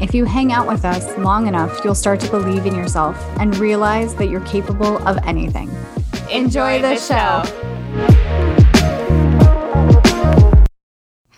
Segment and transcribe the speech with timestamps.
[0.00, 3.56] if you hang out with us long enough, you'll start to believe in yourself and
[3.56, 5.70] realize that you're capable of anything.
[6.30, 7.42] Enjoy, the, show.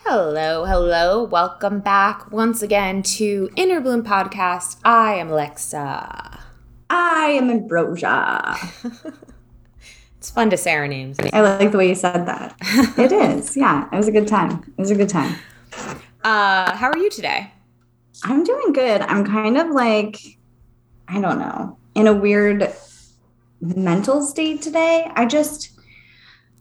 [0.03, 1.23] Hello, hello.
[1.23, 4.77] Welcome back once again to Inner Bloom Podcast.
[4.83, 6.39] I am Alexa.
[6.89, 8.55] I am Ambrosia.
[10.17, 11.17] It's fun to say our names.
[11.31, 12.53] I like the way you said that.
[12.97, 13.55] it is.
[13.55, 14.63] Yeah, it was a good time.
[14.77, 15.35] It was a good time.
[16.23, 17.53] Uh, how are you today?
[18.23, 19.01] I'm doing good.
[19.01, 20.19] I'm kind of like,
[21.07, 22.71] I don't know, in a weird
[23.61, 25.09] mental state today.
[25.15, 25.71] I just,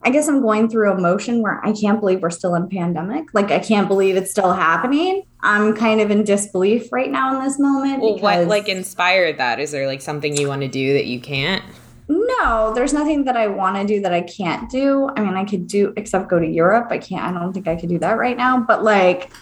[0.03, 3.33] I guess I'm going through emotion where I can't believe we're still in pandemic.
[3.33, 5.25] Like I can't believe it's still happening.
[5.41, 8.03] I'm kind of in disbelief right now in this moment.
[8.03, 9.61] Well, what like inspired that?
[9.61, 11.63] Is there like something you want to do that you can't?
[12.09, 15.11] No, there's nothing that I want to do that I can't do.
[15.17, 16.87] I mean, I could do except go to Europe.
[16.91, 17.25] I can't.
[17.25, 18.61] I don't think I could do that right now.
[18.61, 19.33] But like,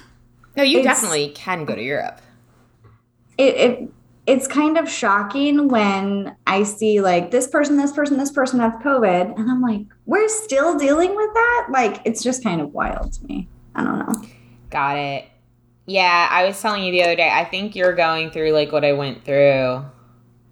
[0.57, 2.21] no, you definitely can go to Europe.
[3.37, 3.91] It, it
[4.27, 8.73] it's kind of shocking when I see like this person, this person, this person has
[8.75, 11.67] COVID, and I'm like, we're still dealing with that.
[11.71, 13.49] Like, it's just kind of wild to me.
[13.75, 14.29] I don't know.
[14.71, 15.27] Got it.
[15.87, 17.31] Yeah, I was telling you the other day.
[17.31, 19.93] I think you're going through like what I went through a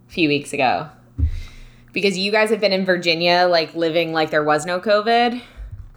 [0.09, 0.91] few weeks ago
[1.94, 5.41] because you guys have been in Virginia, like living like there was no COVID.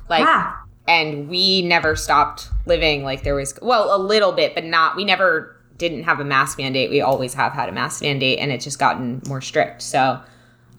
[0.08, 4.63] Like, ah and we never stopped living like there was well a little bit but
[4.63, 6.90] not we never didn't have a mask mandate.
[6.90, 9.81] We always have had a mask mandate and it's just gotten more strict.
[9.81, 10.22] So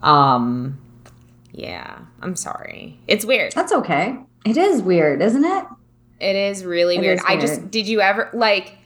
[0.01, 0.79] um
[1.51, 2.99] yeah i'm sorry.
[3.07, 3.53] It's weird.
[3.53, 4.17] That's okay.
[4.45, 5.65] It is weird isn't it?
[6.19, 7.19] It is really it weird.
[7.19, 8.77] Is weird i just did you ever like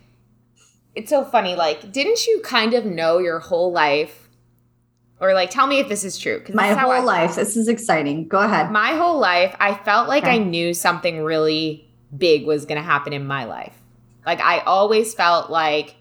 [0.95, 4.27] it's so funny like didn't you kind of know your whole life
[5.21, 7.67] or like tell me if this is true Because my whole I, life this is
[7.67, 8.27] exciting.
[8.27, 8.71] Go ahead.
[8.71, 10.35] My whole life i felt like okay.
[10.35, 13.77] i knew something really big was going to happen in my life.
[14.25, 15.95] Like i always felt like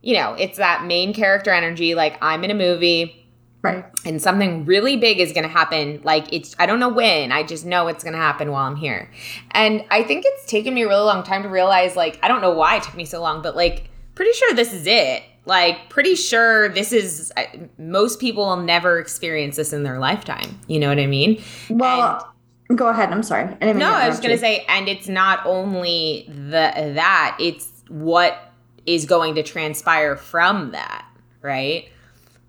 [0.00, 3.24] you know it's that main character energy like i'm in a movie
[3.62, 3.84] right.
[4.04, 6.00] and something really big is going to happen.
[6.02, 8.76] Like it's i don't know when i just know it's going to happen while i'm
[8.76, 9.10] here.
[9.52, 12.40] And i think it's taken me a really long time to realize like i don't
[12.40, 15.88] know why it took me so long but like pretty sure this is it like
[15.88, 17.32] pretty sure this is
[17.78, 20.60] most people will never experience this in their lifetime.
[20.66, 21.42] You know what i mean?
[21.70, 22.32] Well
[22.68, 23.10] and, go ahead.
[23.10, 23.56] I'm sorry.
[23.60, 28.52] I no i was gonna say and it's not only the that it's what
[28.86, 31.06] is going to transpire from that
[31.42, 31.88] right?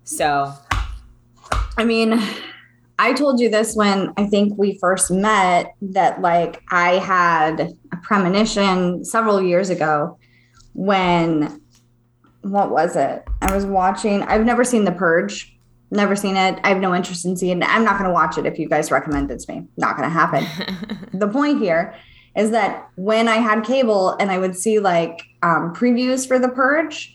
[0.04, 0.52] So
[1.76, 2.20] i mean
[2.98, 7.96] i told you this when i think we first met that like i had a
[8.02, 10.16] premonition several years ago
[10.74, 11.60] when
[12.44, 13.24] what was it?
[13.42, 14.22] I was watching.
[14.22, 15.56] I've never seen The Purge.
[15.90, 16.58] Never seen it.
[16.64, 17.68] I have no interest in seeing it.
[17.68, 19.66] I'm not going to watch it if you guys recommend it to me.
[19.76, 20.46] Not going to happen.
[21.18, 21.94] the point here
[22.36, 26.48] is that when I had cable and I would see like um, previews for The
[26.48, 27.14] Purge,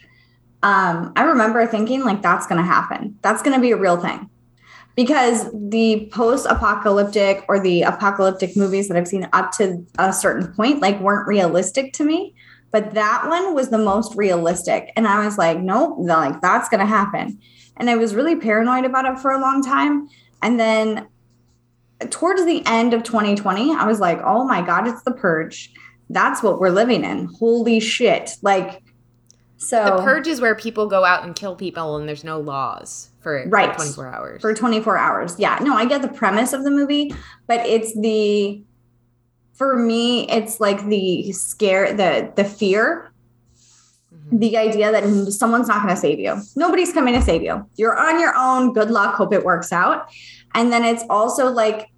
[0.63, 3.17] um, I remember thinking like that's going to happen.
[3.21, 4.29] That's going to be a real thing
[4.95, 10.81] because the post-apocalyptic or the apocalyptic movies that I've seen up to a certain point
[10.81, 12.35] like weren't realistic to me
[12.71, 14.91] but that one was the most realistic.
[14.95, 17.39] And I was like, nope, like that's going to happen.
[17.77, 20.07] And I was really paranoid about it for a long time.
[20.41, 21.07] And then
[22.01, 25.73] uh, towards the end of 2020, I was like, oh my God, it's the purge.
[26.09, 27.25] That's what we're living in.
[27.39, 28.31] Holy shit.
[28.41, 28.83] Like,
[29.57, 33.09] so the purge is where people go out and kill people and there's no laws
[33.19, 33.71] for, right.
[33.71, 34.41] for 24 hours.
[34.41, 35.35] For 24 hours.
[35.37, 35.59] Yeah.
[35.61, 37.13] No, I get the premise of the movie,
[37.47, 38.63] but it's the
[39.59, 43.05] for me it's like the scare the the fear.
[44.11, 44.39] Mm-hmm.
[44.39, 46.41] the idea that someone's not going to save you.
[46.55, 47.69] Nobody's coming to save you.
[47.75, 48.73] You're on your own.
[48.73, 49.13] Good luck.
[49.13, 50.09] Hope it works out.
[50.55, 51.91] And then it's also like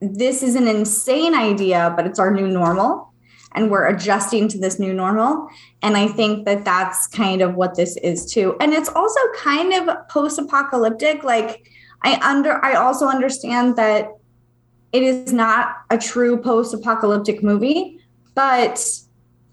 [0.00, 3.12] this is an insane idea but it's our new normal
[3.54, 5.48] and we're adjusting to this new normal.
[5.82, 8.56] And i think that that's kind of what this is too.
[8.60, 11.68] And it's also kind of post apocalyptic like
[12.02, 14.08] i under i also understand that
[14.92, 18.00] it is not a true post-apocalyptic movie,
[18.34, 18.82] but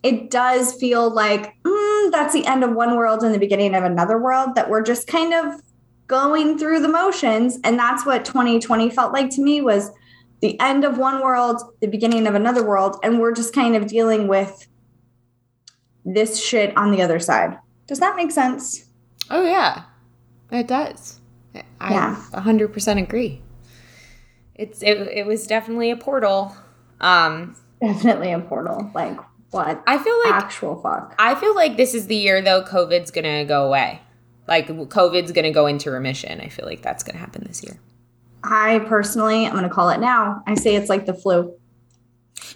[0.04, 3.84] it does feel like mm, that's the end of one world and the beginning of
[3.84, 5.62] another world that we're just kind of
[6.08, 7.58] going through the motions.
[7.64, 9.92] And that's what 2020 felt like to me was
[10.42, 13.88] the end of one world the beginning of another world and we're just kind of
[13.88, 14.68] dealing with
[16.04, 17.58] this shit on the other side.
[17.88, 18.90] Does that make sense?
[19.30, 19.84] Oh yeah.
[20.52, 21.22] It does.
[21.80, 22.22] I Yeah.
[22.34, 23.42] 100% agree
[24.56, 26.56] it's it, it was definitely a portal
[27.02, 29.18] um definitely a portal like
[29.52, 33.12] what i feel like actual fuck I feel like this is the year though COVID's
[33.12, 34.02] gonna go away.
[34.48, 36.42] Like COVID's gonna go into remission.
[36.42, 37.80] I feel like that's gonna happen this year.
[38.44, 41.56] i personally i'm going to call it now i say it's like the flu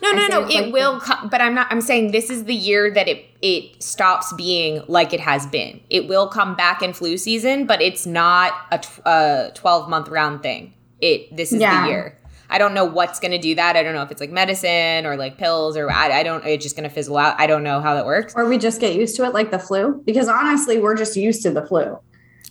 [0.01, 0.47] No, no, no.
[0.47, 1.67] It like will come, but I'm not.
[1.71, 5.79] I'm saying this is the year that it it stops being like it has been.
[5.89, 10.07] It will come back in flu season, but it's not a tw- a 12 month
[10.09, 10.73] round thing.
[11.01, 11.83] It this is Yeah.
[11.83, 12.17] the year.
[12.49, 13.75] I don't know what's gonna do that.
[13.75, 16.45] I don't know if it's like medicine or like pills or I, I don't.
[16.45, 17.35] It's just gonna fizzle out.
[17.39, 18.33] I don't know how that works.
[18.35, 21.41] or we just get used to it like the flu because honestly we're just used
[21.43, 21.97] to the flu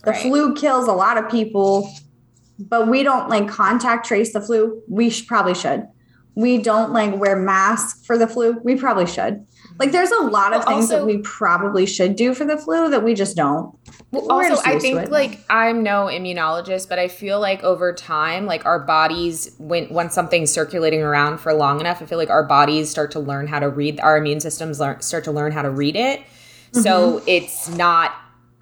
[0.05, 0.21] the Right.
[0.23, 1.91] flu kills a lot of people
[2.59, 5.87] but we don't like contact trace the flu we sh- probably should
[6.35, 9.45] we don't like wear masks for the flu we probably should
[9.79, 12.57] like there's a lot of Well, things also- that we probably should do for the
[12.57, 13.75] flu that we just don't
[14.13, 18.65] Well, also, I think like I'm no immunologist, but I feel like over time, like
[18.65, 22.89] our bodies, when when something's circulating around for long enough, I feel like our bodies
[22.89, 24.01] start to learn how to read.
[24.01, 26.23] Our immune systems learn start to learn how to read it,
[26.73, 28.13] so it's not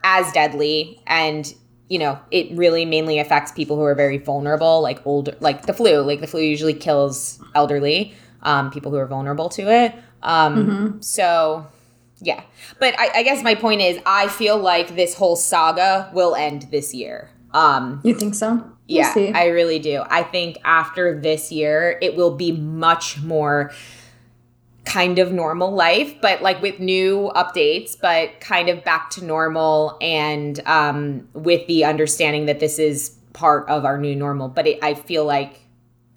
[0.02, 1.54] as deadly, and
[1.88, 5.74] you know, it really mainly affects people who are very vulnerable, like older, like the
[5.74, 6.00] flu.
[6.00, 9.94] Like the flu usually kills elderly um, people who are vulnerable to it.
[10.24, 11.66] Um, So
[12.20, 12.42] yeah.
[12.80, 16.68] But I, I guess my point is I feel like this whole saga will end
[16.70, 17.30] this year.
[17.52, 18.56] Um you think so
[18.86, 19.32] We'll yeah, see.
[19.32, 20.02] I really do.
[20.10, 23.72] I think after this year it will be much more
[24.84, 29.96] kind of normal life, but like with new updates, but kind of back to normal
[30.00, 34.48] and um with the understanding that this is part of our new normal.
[34.48, 35.60] But it, I feel like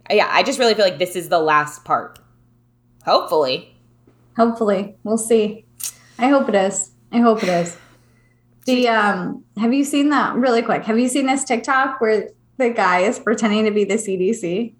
[0.10, 2.20] yeah, I just really feel like this is the last part.
[3.04, 3.77] Hopefully.
[4.38, 4.96] Hopefully.
[5.04, 5.66] We'll see.
[6.18, 6.92] I hope it is.
[7.12, 7.76] I hope it is.
[8.66, 10.84] The um have you seen that really quick?
[10.84, 14.74] Have you seen this tiktok where the guy is pretending to be the cdc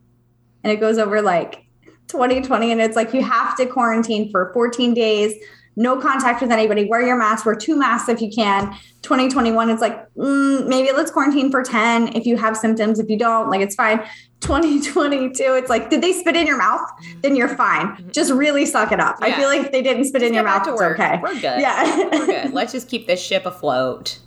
[0.64, 1.66] and it goes over like
[2.08, 5.34] 2020 and it's like you have to quarantine for 14 days.
[5.76, 6.86] No contact with anybody.
[6.86, 7.46] Wear your mask.
[7.46, 8.72] Wear two masks if you can.
[9.04, 13.00] 2021 it's like mm, maybe let's quarantine for 10 if you have symptoms.
[13.00, 14.02] If you don't like it's fine
[14.48, 16.90] 2022 it's like did they spit in your mouth
[17.22, 18.10] then you're fine mm-hmm.
[18.12, 20.66] just really suck it up i feel like if they didn't spit in your mouth
[20.68, 21.60] it's okay We're good.
[21.62, 22.54] yeah We're good.
[22.54, 24.20] Let's just keep this ship afloat.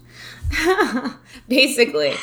[1.48, 2.14] Basically.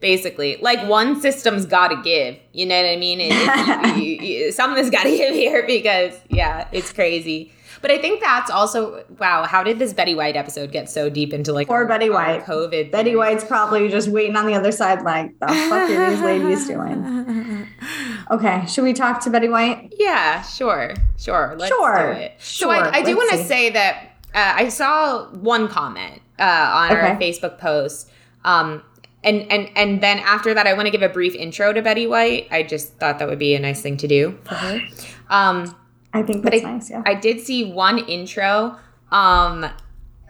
[0.00, 2.36] Basically, like one system's got to give.
[2.52, 3.20] You know what I mean?
[3.20, 7.52] It, it- you- you- something's got to give here because, yeah, it's crazy.
[7.82, 9.44] But I think that's also wow.
[9.44, 12.44] How did this Betty White episode get so deep into like Poor Betty White.
[12.44, 12.90] COVID?
[12.90, 13.16] betty thing?
[13.18, 17.66] white's probably just waiting on the other side like the fuck are these ladies doing
[18.30, 21.54] okay should we talk to betty white Yeah, sure, sure.
[21.58, 22.32] Let's Sure, do it.
[22.38, 26.42] So sure, I, I do want to say that uh, I saw one comment uh,
[26.42, 28.10] on our Facebook post,
[28.44, 28.82] um,
[29.24, 32.06] and and and then after that, I want to give a brief intro to Betty
[32.06, 32.48] White.
[32.50, 34.80] I just thought that would be a nice thing to do for her.
[35.30, 35.76] Um,
[36.12, 38.76] i think But that's I- nice yeah I did see one intro,
[39.10, 39.66] um,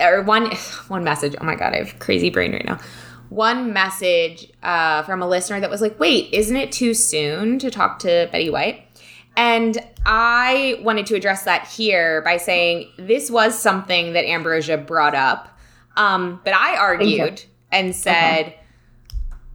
[0.01, 0.51] or one
[0.89, 1.35] one message.
[1.41, 2.79] Oh my god, I have crazy brain right now.
[3.29, 7.71] One message uh, from a listener that was like, "Wait, isn't it too soon to
[7.71, 8.83] talk to Betty White?"
[9.37, 15.15] And I wanted to address that here by saying this was something that Ambrosia brought
[15.15, 15.49] up,
[15.97, 18.55] um, but I argued and said.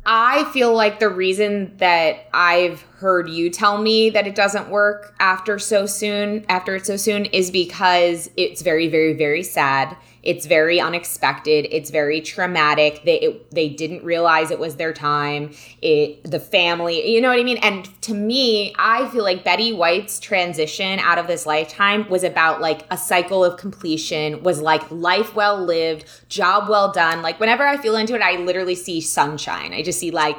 [0.06, 5.16] I feel like the reason that I've heard you tell me that it doesn't work
[5.20, 9.98] after so soon, after it's so soon, is because it's very, very, very sad.
[10.26, 11.68] It's very unexpected.
[11.72, 13.04] It's very traumatic.
[13.06, 15.52] They it, they didn't realize it was their time.
[15.82, 17.58] It the family, you know what I mean.
[17.58, 22.60] And to me, I feel like Betty White's transition out of this lifetime was about
[22.60, 24.42] like a cycle of completion.
[24.44, 27.22] Was like life well lived, job well done.
[27.22, 29.74] Like whenever I feel into it, I literally see sunshine.
[29.74, 30.38] I just see like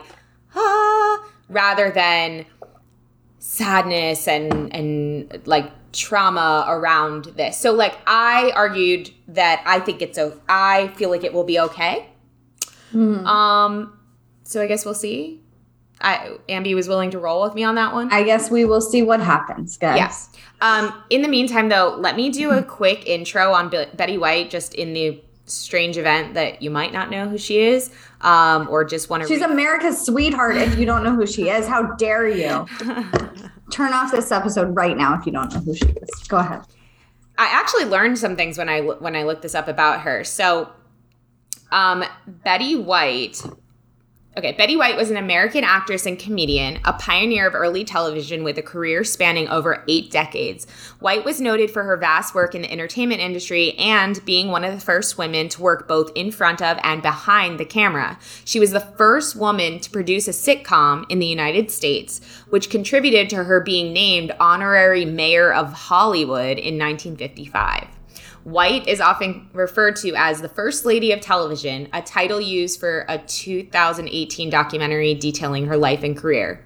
[0.57, 2.45] ah, rather than
[3.39, 7.57] sadness and and like trauma around this.
[7.59, 11.59] So like I argued that I think it's o- I feel like it will be
[11.61, 12.09] okay.
[12.95, 13.25] Mhm.
[13.27, 13.99] Um
[14.45, 15.43] so I guess we'll see.
[16.01, 18.13] I Ambi was willing to roll with me on that one.
[18.13, 20.13] i guess we will see what happens guys Yeah.
[20.59, 24.49] Um, in the meantime, though, let me do a quick intro on Be- Betty White,
[24.49, 27.91] just in the strange event that you might not know who she is,
[28.23, 29.29] um, or just want to.
[29.29, 30.57] She's America's sweetheart.
[30.57, 32.67] If you don't know who she is, how dare you?
[33.71, 36.29] Turn off this episode right now if you don't know who she is.
[36.29, 36.63] Go ahead.
[37.39, 40.25] I actually learned some things when I when I looked this up about her.
[40.25, 40.71] So,
[41.71, 43.43] um, Betty White
[44.39, 48.59] Okay, Betty White was an American actress and comedian, a pioneer of early television with
[48.59, 50.67] a career spanning over eight decades.
[51.01, 54.75] White was noted for her vast work in the entertainment industry and being one of
[54.75, 58.19] the first women to work both in front of and behind the camera.
[58.45, 63.31] She was the first woman to produce a sitcom in the United States, which contributed
[63.31, 67.96] to her being named honorary mayor of Hollywood in 1955.
[68.47, 73.05] White is often referred to as the First Lady of Television, a title used for
[73.09, 76.65] a 2018 documentary detailing her life and career.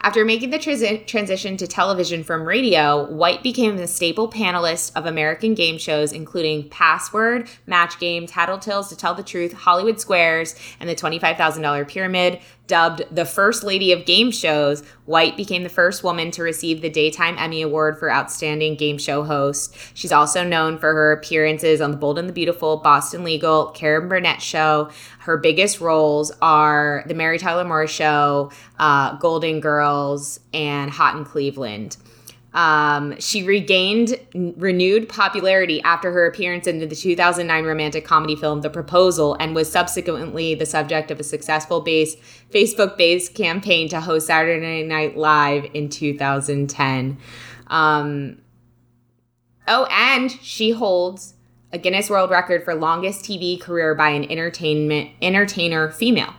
[0.00, 5.04] After making the transi- transition to television from radio, White became the staple panelist of
[5.04, 10.88] American game shows, including Password, Match Game, Tattletales to Tell the Truth, Hollywood Squares, and
[10.88, 16.30] the $25,000 Pyramid, Dubbed the First Lady of Game Shows, White became the first woman
[16.32, 19.74] to receive the Daytime Emmy Award for Outstanding Game Show Host.
[19.94, 24.06] She's also known for her appearances on The Bold and the Beautiful, Boston Legal, Carol
[24.06, 24.90] Burnett Show.
[25.20, 31.24] Her biggest roles are The Mary Tyler Moore Show, uh, Golden Girls, and Hot in
[31.24, 31.96] Cleveland.
[32.58, 38.68] Um, she regained renewed popularity after her appearance in the 2009 romantic comedy film The
[38.68, 42.16] Proposal and was subsequently the subject of a successful base
[42.50, 47.16] Facebook based campaign to host Saturday Night Live in 2010.
[47.68, 48.42] Um,
[49.68, 51.34] oh, and she holds
[51.72, 56.34] a Guinness World Record for longest TV career by an entertainment entertainer female.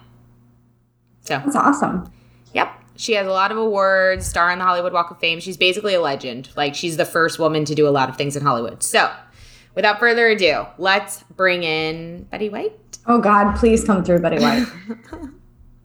[1.22, 2.12] So That's awesome.
[3.00, 5.40] She has a lot of awards, star on the Hollywood Walk of Fame.
[5.40, 6.50] She's basically a legend.
[6.58, 8.84] Like she's the first woman to do a lot of things in Hollywood.
[8.84, 9.10] So,
[9.74, 12.74] without further ado, let's bring in Betty White.
[13.08, 14.68] Oh God, please come through, Betty White.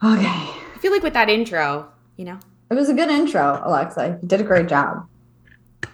[0.03, 0.27] okay.
[0.27, 2.41] I feel like with that intro, you know.
[2.69, 4.19] It was a good intro, Alexa.
[4.21, 5.07] You did a great job.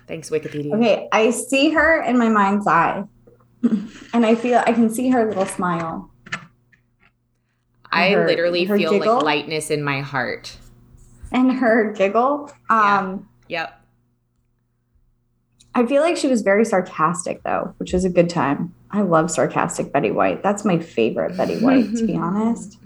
[0.07, 0.75] Thanks Wikipedia.
[0.75, 3.05] Okay, I see her in my mind's eye.
[4.15, 6.11] And I feel I can see her little smile.
[7.93, 9.17] I her- literally her feel giggle?
[9.17, 10.57] like lightness in my heart.
[11.33, 12.51] And her giggle.
[12.69, 13.77] Um, Yep.
[15.75, 18.75] I feel like she was very sarcastic though, which was a good time.
[18.91, 20.43] I love sarcastic Betty White.
[20.43, 22.79] That's my favorite Betty White, to be honest.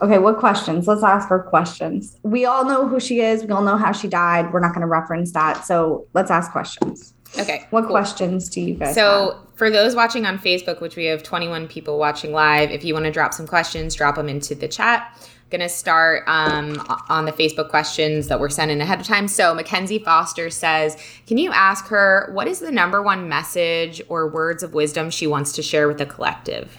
[0.00, 0.86] Okay, what questions?
[0.86, 2.16] Let's ask her questions.
[2.22, 3.42] We all know who she is.
[3.44, 4.52] We all know how she died.
[4.52, 5.64] We're not going to reference that.
[5.64, 7.14] So let's ask questions.
[7.36, 7.66] Okay.
[7.70, 7.90] What cool.
[7.90, 8.94] questions do you guys have?
[8.94, 12.94] So, for those watching on Facebook, which we have 21 people watching live, if you
[12.94, 15.12] want to drop some questions, drop them into the chat.
[15.50, 19.28] Going to start um, on the Facebook questions that were sent in ahead of time.
[19.28, 24.28] So, Mackenzie Foster says, Can you ask her what is the number one message or
[24.28, 26.76] words of wisdom she wants to share with the collective?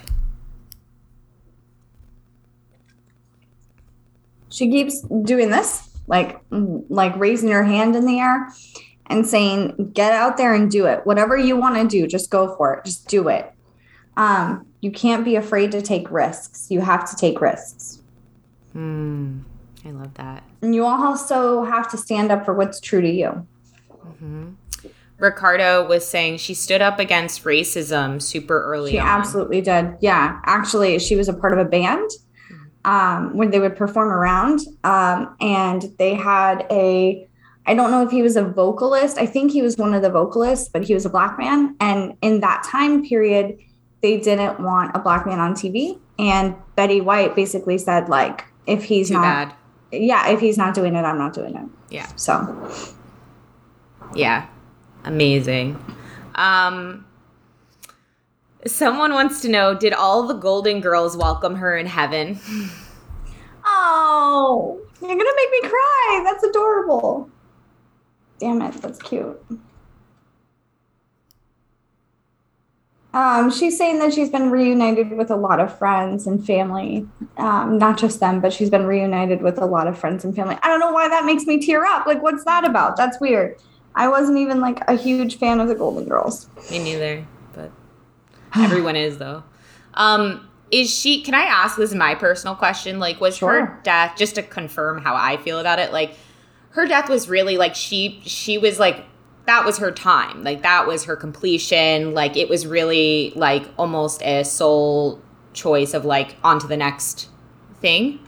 [4.50, 8.48] she keeps doing this, like like raising her hand in the air
[9.06, 11.06] and saying, "Get out there and do it.
[11.06, 12.84] Whatever you want to do, just go for it.
[12.84, 13.50] Just do it."
[14.16, 16.66] Um, you can't be afraid to take risks.
[16.70, 17.99] You have to take risks.
[18.72, 19.40] Hmm.
[19.84, 20.42] I love that.
[20.62, 23.46] And you also have to stand up for what's true to you.
[25.18, 29.06] Ricardo was saying she stood up against racism super early She on.
[29.06, 29.96] absolutely did.
[30.00, 30.40] Yeah.
[30.46, 32.10] Actually, she was a part of a band
[32.84, 34.60] um, when they would perform around.
[34.84, 37.28] Um, and they had a,
[37.66, 39.18] I don't know if he was a vocalist.
[39.18, 41.76] I think he was one of the vocalists, but he was a black man.
[41.80, 43.58] And in that time period,
[44.02, 45.98] they didn't want a black man on TV.
[46.18, 49.54] And Betty White basically said, like, if he's Too not, bad.
[49.92, 51.66] yeah, if he's not doing it, I'm not doing it.
[51.90, 52.06] Yeah.
[52.16, 52.70] So
[54.14, 54.46] Yeah.
[55.04, 55.82] Amazing.
[56.34, 57.04] Um
[58.66, 62.38] someone wants to know did all the golden girls welcome her in heaven?
[63.62, 66.22] Oh, you're gonna make me cry.
[66.24, 67.28] That's adorable.
[68.38, 69.38] Damn it, that's cute.
[73.12, 77.08] Um, she's saying that she's been reunited with a lot of friends and family.
[77.38, 80.56] Um, not just them, but she's been reunited with a lot of friends and family.
[80.62, 82.06] I don't know why that makes me tear up.
[82.06, 82.96] Like, what's that about?
[82.96, 83.56] That's weird.
[83.96, 86.48] I wasn't even like a huge fan of the Golden Girls.
[86.70, 87.72] Me neither, but
[88.54, 89.42] everyone is though.
[89.94, 93.66] Um is she can I ask this is my personal question like was Sure.
[93.66, 96.14] her death just to confirm how I feel about it like
[96.70, 99.04] her death was really like she she was like
[99.46, 100.42] that was her time.
[100.42, 102.14] Like that was her completion.
[102.14, 105.20] Like it was really like almost a soul
[105.52, 107.28] choice of like on to the next
[107.80, 108.20] thing.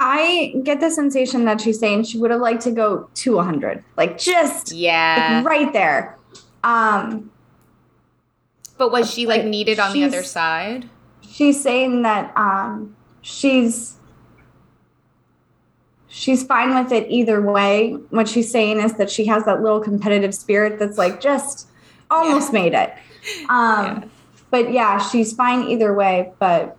[0.00, 3.82] I get the sensation that she's saying she would have liked to go to 100,
[3.96, 5.42] like just yeah.
[5.42, 6.16] like, right there.
[6.62, 7.32] Um,
[8.76, 10.88] But was she like needed on the other side?
[11.38, 13.94] she's saying that um, she's
[16.08, 17.92] she's fine with it either way.
[18.10, 21.68] What she's saying is that she has that little competitive spirit that's like just
[22.10, 22.92] almost made it.
[23.48, 24.04] Um, Yeah.
[24.50, 26.32] But yeah, she's fine either way.
[26.38, 26.76] But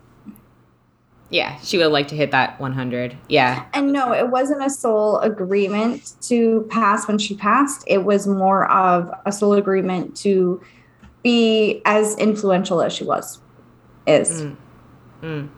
[1.30, 3.16] Yeah, she would like to hit that 100.
[3.28, 3.66] Yeah.
[3.74, 7.84] and no, it wasn't a soul agreement to pass when she passed.
[7.86, 10.60] It was more of a soul agreement to
[11.22, 13.40] be as influential as she was.
[14.08, 14.48] Is
[15.22, 15.50] Mm.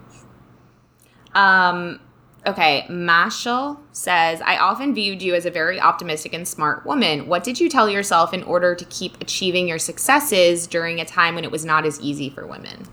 [1.35, 1.99] Um,
[2.45, 7.27] okay, Mashal says, I often viewed you as a very optimistic and smart woman.
[7.27, 11.35] What did you tell yourself in order to keep achieving your successes during a time
[11.35, 12.87] when it was not as easy for women?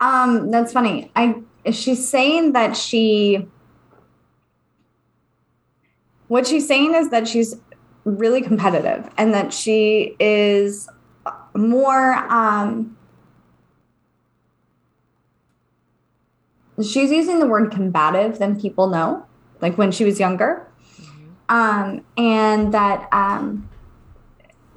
[0.00, 1.10] Um, that's funny.
[1.16, 1.42] I
[1.72, 3.46] she's saying that she
[6.28, 7.56] what she's saying is that she's
[8.04, 10.88] really competitive and that she is
[11.54, 12.95] more um
[16.82, 19.24] she's using the word combative than people know
[19.60, 20.66] like when she was younger
[21.48, 23.68] um and that um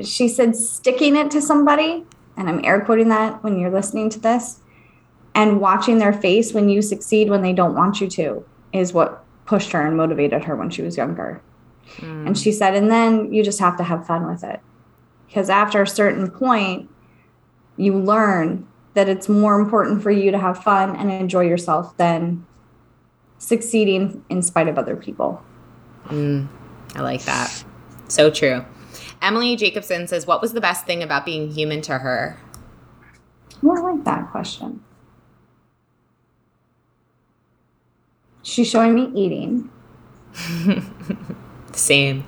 [0.01, 2.05] she said sticking it to somebody
[2.37, 4.61] and i'm air quoting that when you're listening to this
[5.35, 9.23] and watching their face when you succeed when they don't want you to is what
[9.45, 11.41] pushed her and motivated her when she was younger.
[12.01, 14.59] And she said, and then you just have to have fun with it.
[15.25, 16.87] Because after a certain point,
[17.75, 22.45] you learn that it's more important for you to have fun and enjoy yourself than
[23.37, 25.43] succeeding in spite of other people.
[26.95, 27.63] I like that.
[28.07, 28.65] So true.
[29.21, 32.37] Emily Jacobson says, What was the best thing about being human to her?
[33.63, 34.83] Oh, I like that question.
[38.41, 39.69] She's showing me eating.
[41.73, 42.25] Same.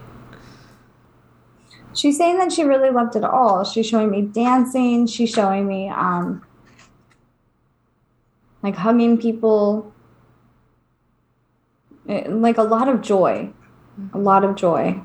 [1.94, 3.64] She's saying that she really loved it all.
[3.64, 5.08] She's showing me dancing.
[5.08, 6.44] She's showing me um,
[8.64, 9.94] like hugging people,
[12.08, 13.50] Eh, like a lot of joy,
[14.14, 15.00] a lot of joy.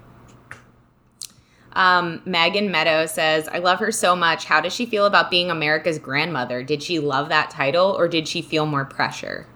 [1.73, 4.47] Um, Megan Meadow says, I love her so much.
[4.47, 6.63] How does she feel about being America's grandmother?
[6.63, 9.47] Did she love that title or did she feel more pressure?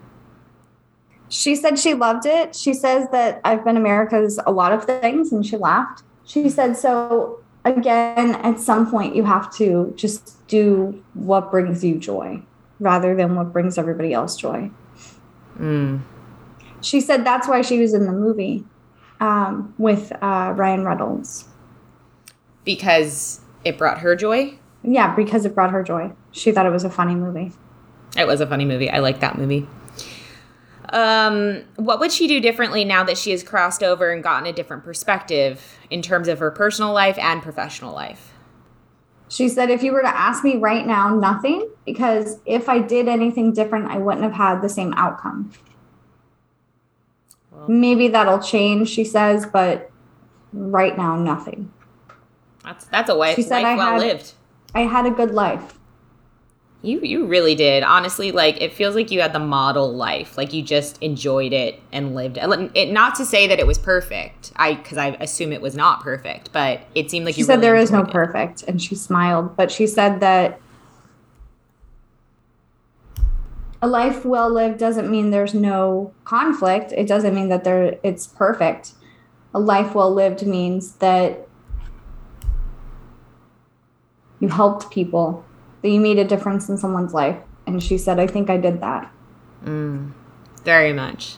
[1.29, 2.55] She said she loved it.
[2.55, 6.03] She says that I've been America's a lot of things, and she laughed.
[6.25, 11.97] She said, So again, at some point, you have to just do what brings you
[11.97, 12.43] joy
[12.81, 14.69] rather than what brings everybody else joy.
[15.57, 16.01] Mm.
[16.81, 18.65] She said that's why she was in the movie
[19.19, 21.45] um, with uh, Ryan Reynolds.
[22.65, 24.57] Because it brought her joy?
[24.83, 26.11] Yeah, because it brought her joy.
[26.31, 27.51] She thought it was a funny movie.
[28.17, 28.89] It was a funny movie.
[28.89, 29.67] I like that movie.
[30.89, 34.53] Um, what would she do differently now that she has crossed over and gotten a
[34.53, 38.30] different perspective in terms of her personal life and professional life?
[39.31, 43.07] She said, if you were to ask me right now, nothing, because if I did
[43.07, 45.53] anything different, I wouldn't have had the same outcome.
[47.49, 49.89] Well- Maybe that'll change, she says, but
[50.51, 51.71] right now, nothing.
[52.65, 54.33] That's that's a way, She said life I well had- lived.
[54.75, 55.79] I had a good life.
[56.83, 57.83] You you really did.
[57.83, 60.35] Honestly, like it feels like you had the model life.
[60.35, 62.91] Like you just enjoyed it and lived it.
[62.91, 64.51] not to say that it was perfect.
[64.55, 67.55] I cuz I assume it was not perfect, but it seemed like She you said
[67.55, 68.09] really there is no it.
[68.09, 70.59] perfect, and she smiled, but she said that
[73.83, 76.91] a life well lived doesn't mean there's no conflict.
[76.93, 78.93] It doesn't mean that there it's perfect.
[79.53, 81.47] A life well lived means that
[84.39, 85.43] you helped people,
[85.81, 87.37] that you made a difference in someone's life.
[87.65, 89.11] And she said, I think I did that.
[90.63, 91.37] Very much.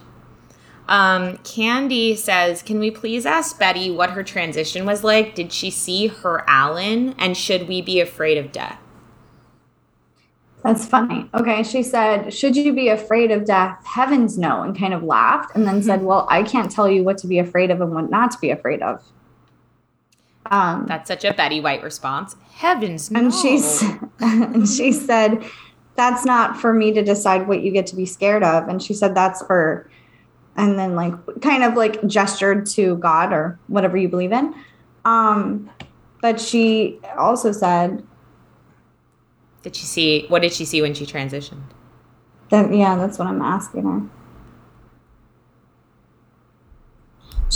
[0.88, 5.34] Um, Candy says, "Can we please ask Betty what her transition was like?
[5.34, 8.80] Did she see her Allen, and should we be afraid of death?"
[10.64, 11.30] That's funny.
[11.34, 11.62] Okay.
[11.64, 13.86] She said, Should you be afraid of death?
[13.86, 14.64] Heavens no.
[14.64, 17.38] And kind of laughed and then said, Well, I can't tell you what to be
[17.38, 19.04] afraid of and what not to be afraid of.
[20.54, 22.36] Um, That's such a Betty White response.
[22.54, 23.20] Heavens, no.
[23.20, 23.82] and she's
[24.20, 25.44] and she said,
[25.96, 28.68] That's not for me to decide what you get to be scared of.
[28.68, 29.90] And she said, That's for
[30.56, 34.54] and then like kind of like gestured to God or whatever you believe in.
[35.06, 35.72] Um,
[36.22, 38.04] but she also said
[39.64, 40.26] Did she see?
[40.28, 41.64] What did she see when she transitioned?
[42.50, 44.23] That yeah, that's what I'm asking her.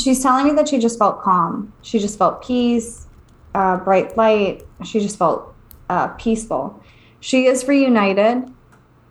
[0.01, 1.73] She's telling me that she just felt calm.
[1.81, 3.07] She just felt peace,
[3.55, 4.63] uh, bright light.
[4.85, 5.53] She just felt
[5.89, 6.81] uh, peaceful.
[7.19, 8.51] She is reunited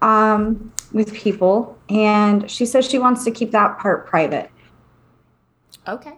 [0.03, 4.51] um, with people, and she says she wants to keep that part private.
[5.89, 6.15] Okay,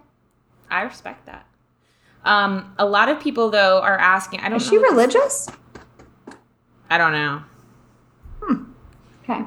[0.69, 1.45] I respect that.
[2.23, 4.41] Um, a lot of people though are asking.
[4.41, 4.61] I don't.
[4.61, 5.47] Is she religious?
[6.89, 7.43] I don't know.
[9.23, 9.43] Okay.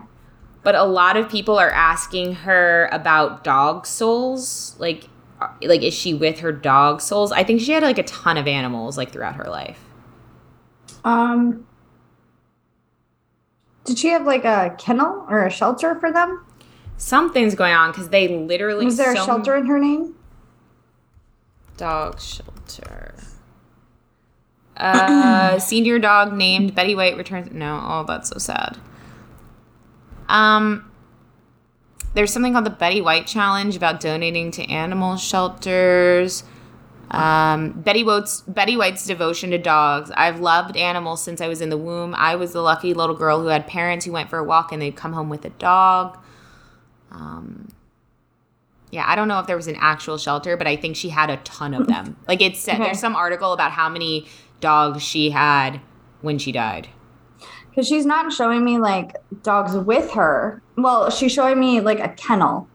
[0.62, 4.76] But a lot of people are asking her about dog souls.
[4.78, 5.08] Like,
[5.62, 7.32] like is she with her dog souls?
[7.32, 9.80] I think she had like a ton of animals like throughout her life.
[11.04, 11.66] Um,
[13.84, 16.44] did she have like a kennel or a shelter for them?
[16.96, 20.14] Something's going on because they literally Was there a so- shelter in her name?
[21.76, 23.14] dog shelter.
[24.76, 27.50] Uh, senior dog named Betty White returns.
[27.50, 28.78] No, oh, that's so sad.
[30.28, 30.90] Um,
[32.14, 36.44] there's something called the Betty White Challenge about donating to animal shelters.
[37.10, 40.10] Um, Betty White's Betty White's devotion to dogs.
[40.16, 42.14] I've loved animals since I was in the womb.
[42.16, 44.80] I was the lucky little girl who had parents who went for a walk and
[44.80, 46.18] they'd come home with a dog.
[47.10, 47.68] Um,
[48.90, 51.28] yeah, I don't know if there was an actual shelter, but I think she had
[51.28, 52.16] a ton of them.
[52.28, 52.84] Like it said, Okay.
[52.84, 54.26] there's some article about how many
[54.60, 55.80] dogs she had
[56.22, 56.88] when she died.
[57.72, 60.60] Because she's not showing me like dogs with her.
[60.76, 62.68] Well, she's showing me like a kennel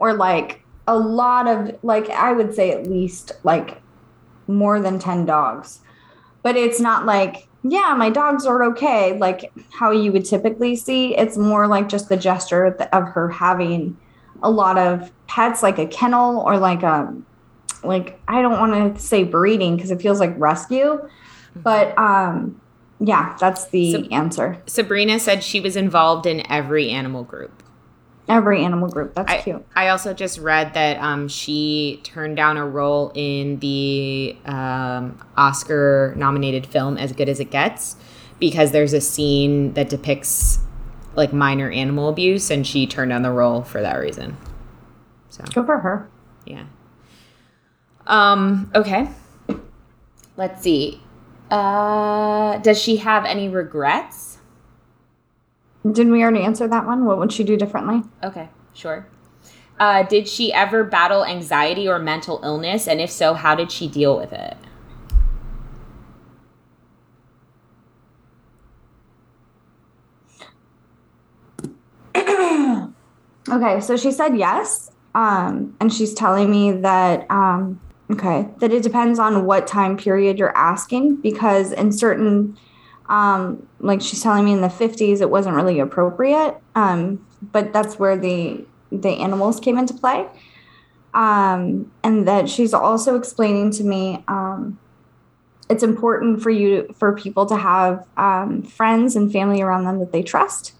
[0.00, 3.80] or like a lot of, like, I would say at least like
[4.48, 5.78] more than 10 dogs.
[6.42, 11.16] But it's not like, yeah, my dogs are okay, like how you would typically see.
[11.16, 13.96] It's more like just the gesture of her having
[14.42, 17.14] a lot of pets, like a kennel or like a,
[17.84, 21.08] like, I don't want to say breeding because it feels like rescue.
[21.54, 22.60] But um,
[23.00, 24.58] yeah, that's the So- answer.
[24.66, 27.62] Sabrina said she was involved in every animal group.
[28.28, 29.14] Every animal group.
[29.16, 29.66] That's I, cute.
[29.74, 36.14] I also just read that um, she turned down a role in the um, Oscar
[36.16, 37.96] nominated film As Good as It Gets
[38.38, 40.60] because there's a scene that depicts
[41.16, 44.36] like minor animal abuse and she turned down the role for that reason.
[45.30, 46.08] So, Good for her.
[46.46, 46.64] yeah.
[48.06, 49.08] Um, okay.
[50.36, 51.00] Let's see.
[51.50, 54.38] Uh, does she have any regrets?
[55.82, 57.04] Didn't we already answer that one?
[57.04, 58.02] What would she do differently?
[58.22, 59.06] Okay, sure.
[59.78, 62.86] Uh, did she ever battle anxiety or mental illness?
[62.86, 64.56] And if so, how did she deal with it?
[73.48, 74.90] Okay, so she said yes.
[75.14, 77.80] Um, and she's telling me that um,
[78.12, 82.56] okay, that it depends on what time period you're asking because in certain
[83.08, 86.56] um, like she's telling me in the 50s it wasn't really appropriate.
[86.74, 90.26] Um, but that's where the the animals came into play.
[91.12, 94.78] Um, and that she's also explaining to me um,
[95.68, 100.12] it's important for you for people to have um, friends and family around them that
[100.12, 100.72] they trust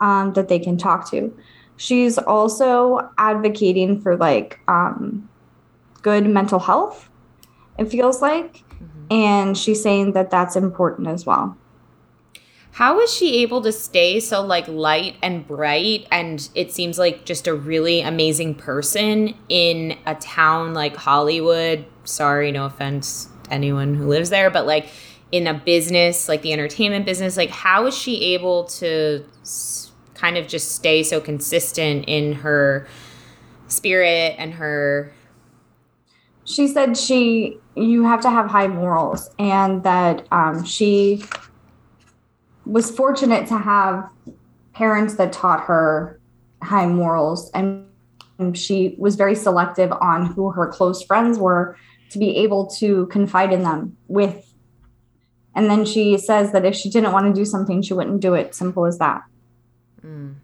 [0.00, 1.34] um, that they can talk to
[1.76, 5.28] she's also advocating for like um,
[6.06, 7.08] good mental health
[7.78, 9.12] it feels like mm-hmm.
[9.12, 11.56] and she's saying that that's important as well.
[12.72, 16.06] How is she able to stay so like light and bright?
[16.12, 21.86] And it seems like just a really amazing person in a town like Hollywood?
[22.04, 24.88] Sorry, no offense to anyone who lives there, but like
[25.32, 30.36] in a business, like the entertainment business, like how is she able to s- kind
[30.36, 32.86] of just stay so consistent in her
[33.68, 35.12] spirit and her
[36.46, 41.22] she said she you have to have high morals and that um, she
[42.64, 44.08] was fortunate to have
[44.72, 46.18] parents that taught her
[46.62, 47.86] high morals and
[48.54, 51.76] she was very selective on who her close friends were
[52.10, 54.52] to be able to confide in them with.
[55.54, 58.34] And then she says that if she didn't want to do something she wouldn't do
[58.34, 58.54] it.
[58.54, 59.22] Simple as that.
[60.04, 60.36] Mm,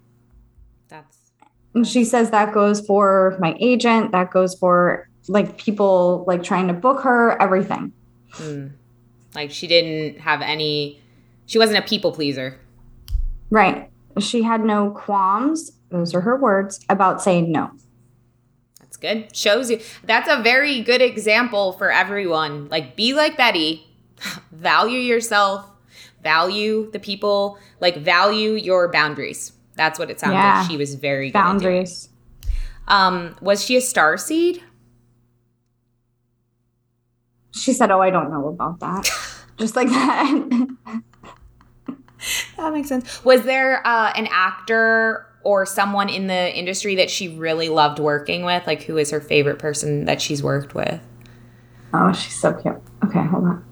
[0.89, 1.33] that's
[1.75, 6.67] and she says that goes for my agent that goes for like people like trying
[6.69, 7.93] to book her everything
[8.35, 8.71] mm,
[9.35, 11.01] like she didn't have any
[11.47, 12.59] she wasn't a people pleaser.
[13.51, 13.91] Right.
[14.19, 17.71] She had no qualms, those are her words, about saying no.
[18.81, 19.37] That's good.
[19.37, 19.81] Shows you.
[20.05, 22.69] That's a very good example for everyone.
[22.69, 23.87] Like, be like Betty.
[24.53, 25.69] value yourself.
[26.23, 27.59] Value the people.
[27.81, 29.53] Like, value your boundaries.
[29.75, 30.61] That's what it sounds Yeah.
[30.61, 30.71] like.
[30.71, 31.43] She was very good at.
[31.45, 32.09] Boundaries.
[32.89, 34.63] Um, was she a star seed?
[37.53, 39.09] She said, Oh, I don't know about that.
[39.59, 40.69] Just like that.
[42.57, 43.25] That makes sense.
[43.25, 48.45] Was there uh, an actor or someone in the industry that she really loved working
[48.45, 48.67] with?
[48.67, 51.01] Like, who is her favorite person that she's worked with?
[51.95, 52.81] oh, she's so cute.
[53.05, 53.65] Okay, hold on.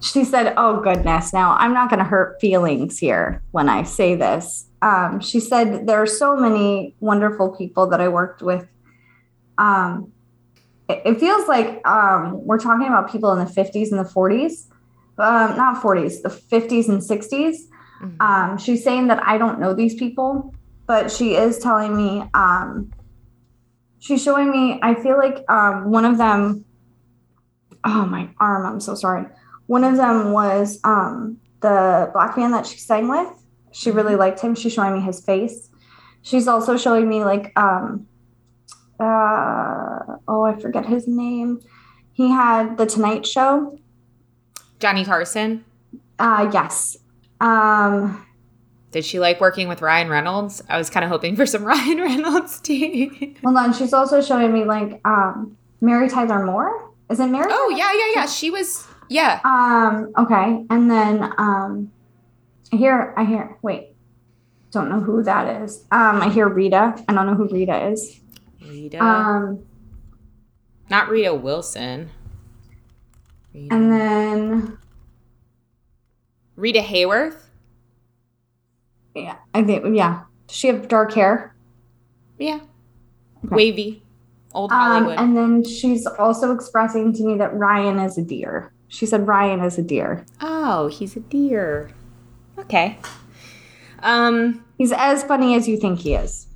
[0.00, 1.32] She said, Oh, goodness.
[1.32, 4.66] Now, I'm not going to hurt feelings here when I say this.
[4.82, 8.66] Um, she said, There are so many wonderful people that I worked with.
[9.58, 10.12] Um,
[11.04, 14.68] it, feels like um, we're talking about people in the 50s and the 40s,
[15.18, 17.56] um, not 40s, the 50s and 60s.
[18.02, 18.20] Mhm.
[18.20, 20.54] Um, she's saying that I don't know these people,
[20.86, 22.90] but she is telling me, um,
[23.98, 26.64] she's showing me, I feel like um, one of them,
[27.84, 29.26] oh, my arm, I'm so sorry.
[29.66, 33.28] One of them was um, the black man that she sang with.
[33.72, 34.54] She really liked him.
[34.54, 35.70] She's showing me his face.
[36.22, 38.06] She's also showing me, like, um,
[38.98, 39.99] uh,
[40.30, 41.60] oh, I forget his name.
[42.12, 43.78] He had the Tonight Show.
[44.78, 45.64] Johnny Carson.
[46.18, 46.96] Uh, yes.
[47.40, 48.24] Um,
[48.92, 50.62] Did she like working with Ryan Reynolds?
[50.68, 53.36] I was kind of hoping for some Ryan Reynolds tea.
[53.44, 53.72] hold on.
[53.72, 56.90] She's also showing me like um, Mary Tyler Moore.
[57.10, 57.46] Is it Mary?
[57.50, 58.26] oh yeah, yeah, yeah.
[58.26, 59.40] She was yeah.
[59.44, 60.12] Um.
[60.16, 60.64] Okay.
[60.70, 61.90] And then um,
[62.72, 63.12] I hear.
[63.16, 63.56] I hear.
[63.62, 63.88] Wait.
[64.70, 65.84] Don't know who that is.
[65.90, 66.22] Um.
[66.22, 67.02] I hear Rita.
[67.08, 68.20] I don't know who Rita is.
[68.62, 69.64] Rita, Um.
[70.90, 72.10] Not Rita Wilson.
[73.54, 74.78] Rita, And then
[76.56, 77.36] Rita Hayworth.
[79.14, 80.22] yeah, I think yeah.
[80.48, 81.54] Does she have dark hair?
[82.38, 82.60] Yeah,
[83.44, 83.54] Okay.
[83.54, 84.02] wavy,
[84.54, 84.78] old Um.
[84.78, 85.18] Hollywood.
[85.18, 88.72] And then she's also expressing to me that Ryan is a dear.
[88.88, 90.24] She said Ryan is a dear.
[90.40, 91.90] oh, he's a dear.
[92.58, 92.98] Okay.
[94.02, 96.46] Um, He's as funny as you think he is.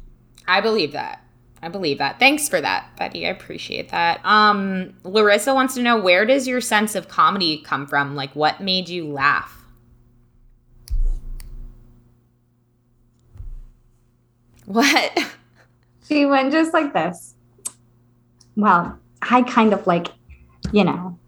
[0.49, 1.23] I believe that.
[1.65, 2.19] I believe that.
[2.19, 3.27] Thanks for that, Betty.
[3.27, 4.21] I appreciate that.
[4.23, 8.15] Um, Larissa wants to know where does your sense of comedy come from?
[8.15, 9.65] Like, what made you laugh?
[14.67, 15.19] What?
[16.07, 17.35] She went just like this.
[18.57, 20.09] Well, I kind of like,
[20.71, 21.19] you know,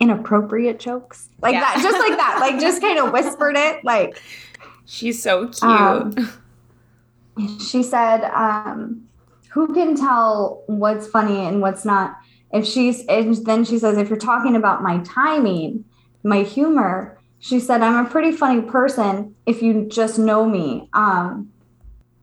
[0.00, 1.60] inappropriate jokes like Yeah.
[1.60, 3.84] that, just like that, like just kind of whispered it.
[3.84, 4.22] Like
[4.86, 5.62] She's so cute.
[5.64, 6.32] Um,
[7.70, 9.06] she said, um,
[9.54, 12.16] "Who can tell what's funny and what's not?"
[12.52, 15.84] If she's, and then she says, "If you're talking about my timing,
[16.22, 21.52] my humor," she said, "I'm a pretty funny person if you just know me." Um,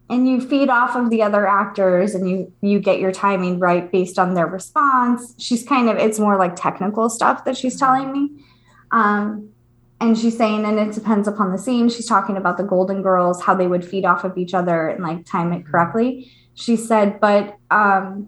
[0.10, 3.92] and you feed off of the other actors and you you get your timing right
[3.92, 5.36] based on their response.
[5.38, 8.44] She's kind of it's more like technical stuff that she's telling me.
[8.92, 9.50] Um
[10.02, 13.42] and she's saying and it depends upon the scene she's talking about the golden girls
[13.44, 16.32] how they would feed off of each other and like time it correctly
[16.64, 18.28] she said but um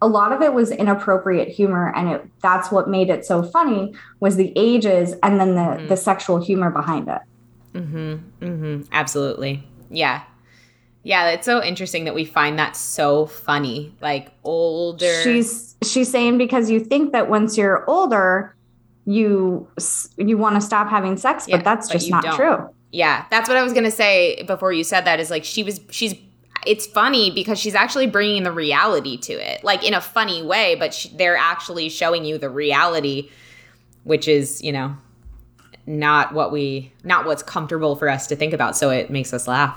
[0.00, 3.94] a lot of it was inappropriate humor and it that's what made it so funny
[4.20, 5.88] was the ages and then the Mhm.
[5.88, 7.20] the sexual humor behind it
[7.74, 8.14] Mm-hmm.
[8.44, 8.82] Mm-hmm.
[8.92, 9.62] Absolutely.
[9.90, 10.22] Yeah.
[11.04, 13.94] Yeah, it's so interesting that we find that so funny.
[14.00, 15.22] Like older.
[15.22, 18.56] She's she's saying because you think that once you're older,
[19.04, 19.68] you
[20.16, 22.36] you want to stop having sex, but that's but just not don't.
[22.36, 22.68] true.
[22.90, 25.20] Yeah, that's what I was gonna say before you said that.
[25.20, 25.78] Is like she was.
[25.90, 26.14] She's.
[26.68, 30.74] It's funny because she's actually bringing the reality to it, like in a funny way.
[30.74, 33.30] But she, they're actually showing you the reality,
[34.04, 34.96] which is you know,
[35.86, 38.76] not what we, not what's comfortable for us to think about.
[38.76, 39.76] So it makes us laugh.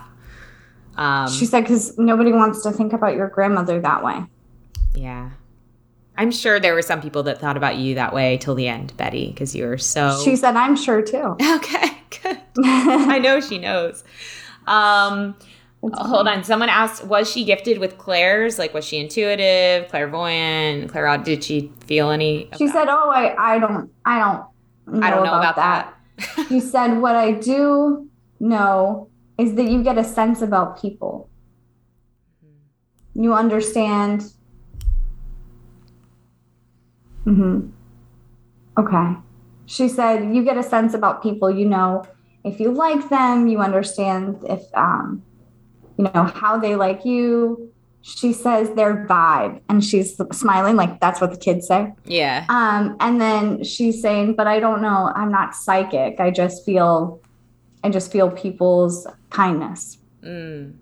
[0.97, 4.25] Um, She said because nobody wants to think about your grandmother that way.
[4.93, 5.31] Yeah.
[6.17, 8.95] I'm sure there were some people that thought about you that way till the end,
[8.97, 10.21] Betty, because you were so.
[10.23, 12.37] She said, "I'm sure too." okay, good.
[12.63, 14.03] I know she knows.
[14.67, 15.35] Um,
[15.83, 16.43] hold on.
[16.43, 18.59] Someone asked, was she gifted with clairs?
[18.59, 21.23] Like, was she intuitive, clairvoyant, clairaud?
[21.23, 22.49] Did she feel any?
[22.51, 22.73] of She that?
[22.73, 24.43] said, "Oh, I I don't I don't
[25.01, 25.93] know I don't know about, that.
[26.49, 28.07] She said, "What I do
[28.39, 31.29] know is that you get a sense about people.
[33.13, 34.23] You understand."
[37.23, 37.69] hmm
[38.77, 39.15] Okay.
[39.65, 41.49] She said, "You get a sense about people.
[41.49, 42.03] You know
[42.43, 43.47] if you like them.
[43.47, 45.23] You understand if um,
[46.01, 47.71] you know how they like you."
[48.03, 51.93] She says their vibe, and she's smiling like that's what the kids say.
[52.05, 52.45] Yeah.
[52.49, 56.19] Um, and then she's saying, but I don't know, I'm not psychic.
[56.19, 57.21] I just feel
[57.83, 59.99] I just feel people's kindness.
[60.23, 60.73] Mm,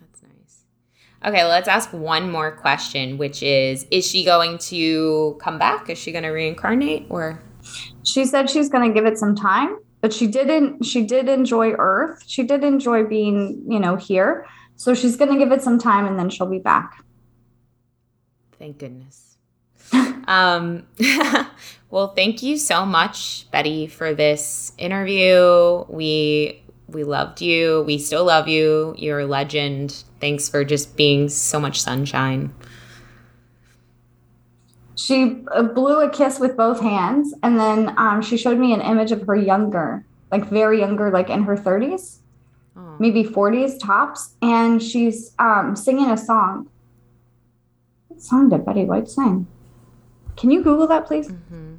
[0.00, 0.64] that's nice.
[1.24, 5.88] Okay, let's ask one more question, which is Is she going to come back?
[5.88, 7.06] Is she going to reincarnate?
[7.10, 7.40] Or.
[8.04, 12.22] She said she's gonna give it some time, but she didn't she did enjoy Earth.
[12.28, 14.46] She did enjoy being, you know, here.
[14.76, 17.04] So she's gonna give it some time and then she'll be back.
[18.56, 19.36] Thank goodness.
[20.28, 20.86] um,
[21.90, 25.84] well, thank you so much, Betty, for this interview.
[25.88, 27.82] We we loved you.
[27.84, 28.94] We still love you.
[28.96, 30.04] You're a legend.
[30.20, 32.54] Thanks for just being so much sunshine.
[34.96, 38.80] She uh, blew a kiss with both hands, and then um, she showed me an
[38.80, 42.18] image of her younger, like very younger, like in her 30s.
[42.76, 46.70] Oh, maybe 40s tops, and she's um, singing a song.
[48.08, 49.46] What song did Betty White sing?
[50.36, 51.28] Can you Google that, please?
[51.28, 51.74] Mm-hmm.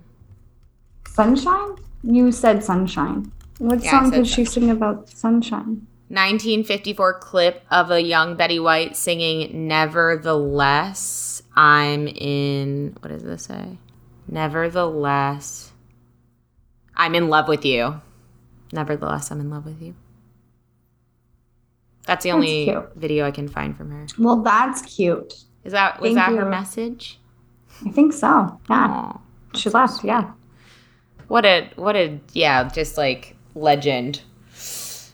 [1.07, 1.75] Sunshine?
[2.03, 3.31] You said sunshine.
[3.57, 5.87] What yeah, song did she sing about sunshine?
[6.09, 11.41] 1954 clip of a young Betty White singing Nevertheless.
[11.57, 13.79] I'm in, what does this say?
[14.27, 15.71] Nevertheless,
[16.95, 17.99] I'm in love with you.
[18.71, 19.95] Nevertheless, I'm in love with you.
[22.05, 24.05] That's the only that's video I can find from her.
[24.19, 25.33] Well, that's cute.
[25.63, 26.37] Is that was Thank that you.
[26.37, 27.19] her message?
[27.85, 28.59] I think so.
[28.69, 28.87] Yeah.
[28.87, 29.19] Aww,
[29.55, 30.03] she left.
[30.03, 30.31] Yeah.
[31.27, 34.21] What a what a yeah, just like legend.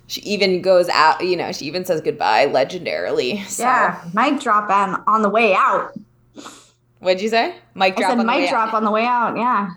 [0.07, 3.43] She even goes out, you know, she even says goodbye legendarily.
[3.47, 3.63] So.
[3.63, 5.97] Yeah, might drop on on the way out.
[7.03, 7.55] What'd you say?
[7.75, 8.07] Mic drop.
[8.07, 8.75] I said on mic drop out.
[8.75, 9.35] on the way out.
[9.37, 9.69] Yeah.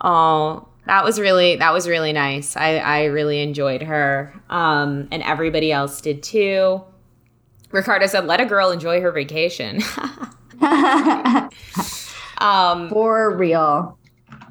[0.00, 2.56] Oh, that was really that was really nice.
[2.56, 6.82] I I really enjoyed her, um, and everybody else did too.
[7.72, 9.80] Ricardo said, "Let a girl enjoy her vacation."
[12.38, 13.98] um, For real.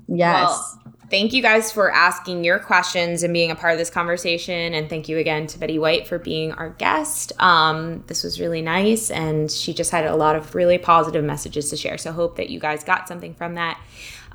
[0.07, 0.47] Yes.
[0.47, 0.76] Well,
[1.09, 4.73] thank you guys for asking your questions and being a part of this conversation.
[4.73, 7.31] And thank you again to Betty White for being our guest.
[7.39, 9.09] Um, this was really nice.
[9.09, 11.97] And she just had a lot of really positive messages to share.
[11.97, 13.79] So, hope that you guys got something from that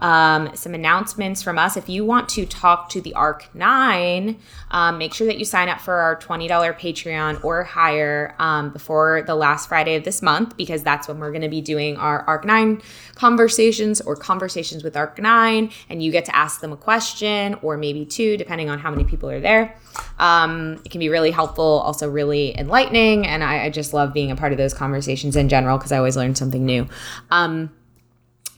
[0.02, 1.76] um, some announcements from us.
[1.76, 4.36] If you want to talk to the ARC 9,
[4.72, 9.22] um, make sure that you sign up for our $20 Patreon or higher um, before
[9.22, 12.22] the last Friday of this month, because that's when we're going to be doing our
[12.22, 12.82] ARC 9
[13.14, 15.70] conversations or conversations with ARC 9.
[15.88, 19.04] And you get to ask them a question or maybe two, depending on how many
[19.04, 19.76] people are there.
[20.18, 23.24] Um, it can be really helpful, also really enlightening.
[23.24, 25.98] And I, I, just love being a part of those conversations in general because I
[25.98, 26.86] always learn something new.
[27.30, 27.70] Um,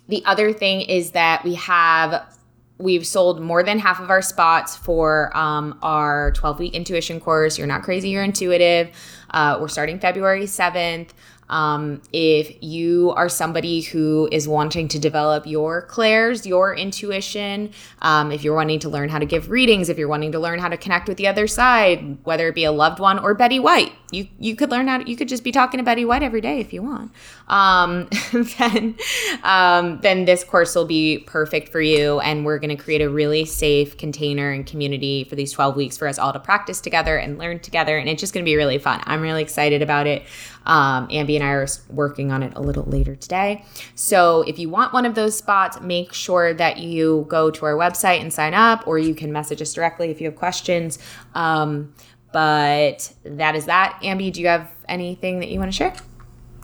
[0.09, 2.35] the other thing is that we have
[2.79, 7.57] we've sold more than half of our spots for um, our 12 week intuition course.
[7.57, 8.91] You're not crazy, you're intuitive.
[9.31, 11.11] Uh, we're starting February 7th.
[11.49, 18.33] Um, if you are somebody who is wanting to develop your clairs, your intuition, um,
[18.33, 20.69] if you're wanting to learn how to give readings, if you're wanting to learn how
[20.69, 23.93] to connect with the other side, whether it be a loved one or Betty White,
[24.15, 26.41] you you could learn how to, you could just be talking to Betty White every
[26.41, 27.13] day if you want.
[27.49, 28.09] Um,
[28.59, 28.97] then
[29.43, 33.11] um, then this course will be perfect for you, and we're going to create a
[33.11, 37.17] really safe container and community for these 12 weeks for us all to practice together
[37.17, 39.03] and learn together, and it's just going to be really fun.
[39.05, 40.23] I'm really excited about it.
[40.67, 43.65] Um, Ambi and I are working on it a little later today.
[43.95, 47.75] So if you want one of those spots, make sure that you go to our
[47.75, 50.99] website and sign up, or you can message us directly if you have questions.
[51.35, 51.93] Um,
[52.35, 54.01] but that is that.
[54.03, 55.95] Ambi, do you have anything that you want to share?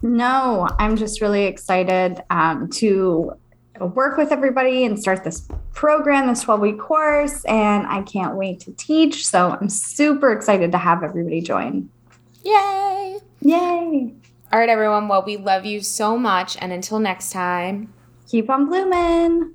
[0.03, 3.35] No, I'm just really excited um, to
[3.79, 7.45] work with everybody and start this program, this 12 week course.
[7.45, 9.25] And I can't wait to teach.
[9.25, 11.89] So I'm super excited to have everybody join.
[12.43, 13.19] Yay!
[13.41, 14.13] Yay!
[14.53, 15.07] All right, everyone.
[15.07, 16.57] Well, we love you so much.
[16.61, 17.95] And until next time,
[18.29, 19.55] keep on blooming.